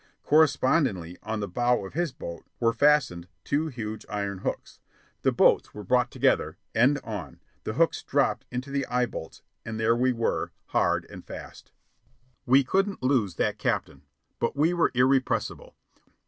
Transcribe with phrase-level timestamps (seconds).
[0.23, 4.79] Correspondingly, on the bow of his boat, were fastened two huge iron hooks.
[5.21, 9.79] The boats were brought together, end on, the hooks dropped into the eye bolts, and
[9.79, 11.71] there we were, hard and fast.
[12.47, 14.01] We couldn't lose that captain.
[14.39, 15.75] But we were irrepressible.